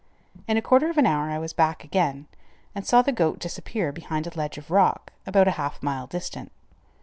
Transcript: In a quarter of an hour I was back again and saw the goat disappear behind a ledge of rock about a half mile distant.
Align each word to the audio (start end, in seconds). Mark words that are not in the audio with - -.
In 0.47 0.57
a 0.57 0.63
quarter 0.63 0.89
of 0.89 0.97
an 0.97 1.05
hour 1.05 1.29
I 1.29 1.37
was 1.37 1.53
back 1.53 1.83
again 1.83 2.25
and 2.73 2.87
saw 2.87 3.03
the 3.03 3.11
goat 3.11 3.37
disappear 3.37 3.91
behind 3.91 4.25
a 4.25 4.35
ledge 4.35 4.57
of 4.57 4.71
rock 4.71 5.13
about 5.27 5.47
a 5.47 5.51
half 5.61 5.83
mile 5.83 6.07
distant. 6.07 6.51